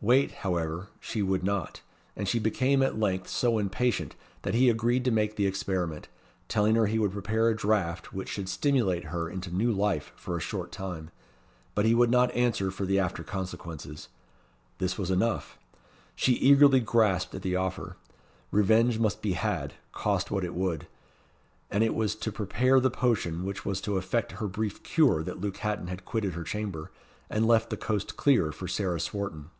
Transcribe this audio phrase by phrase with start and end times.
[0.00, 1.80] Wait, however, she would not,
[2.14, 6.06] and she became at length so impatient, that he agreed to make the experiment,
[6.46, 10.36] telling her he would prepare a draught which should stimulate her into new life for
[10.36, 11.10] a short time,
[11.74, 14.06] but he would not answer for the after consequences.
[14.78, 15.58] This was enough.
[16.14, 17.96] She eagerly grasped at the offer.
[18.52, 20.86] Revenge must be had, cost what it would.
[21.72, 25.40] And it was to prepare the potion which was to effect her brief cure that
[25.40, 26.92] Luke Hatton had quitted her chamber,
[27.28, 29.50] and left the coast clear for Sarah Swarton.